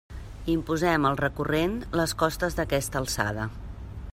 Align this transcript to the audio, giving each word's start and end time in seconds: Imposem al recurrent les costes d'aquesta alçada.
Imposem 0.53 1.03
al 1.09 1.19
recurrent 1.19 1.75
les 2.01 2.15
costes 2.25 2.57
d'aquesta 2.61 3.03
alçada. 3.03 3.47